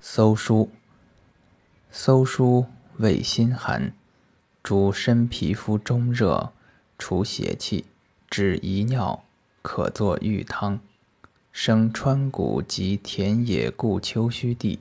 [0.00, 0.70] 搜书，
[1.90, 2.66] 搜书
[2.98, 3.92] 味心寒，
[4.62, 6.52] 主身皮肤中热，
[6.96, 7.84] 除邪气，
[8.30, 9.24] 止遗尿，
[9.60, 10.78] 可作浴汤，
[11.52, 14.78] 生川谷及田野故丘墟地。